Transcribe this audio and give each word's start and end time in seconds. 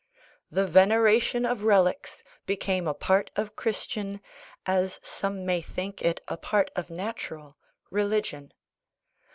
The 0.49 0.65
veneration 0.65 1.45
of 1.45 1.61
relics 1.63 2.23
became 2.47 2.87
a 2.87 2.93
part 2.95 3.29
of 3.35 3.55
Christian 3.55 4.19
(as 4.65 4.99
some 5.03 5.45
may 5.45 5.61
think 5.61 6.01
it 6.01 6.21
a 6.27 6.37
part 6.37 6.71
of 6.75 6.89
natural) 6.89 7.55
religion. 7.91 8.51